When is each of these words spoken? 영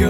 영 0.00 0.09